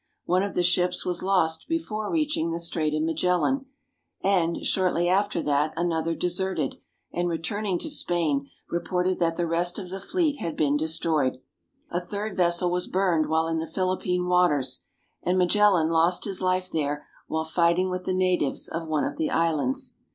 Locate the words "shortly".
4.65-5.07